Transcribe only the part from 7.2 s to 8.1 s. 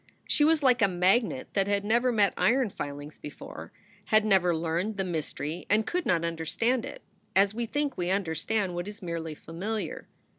as we think we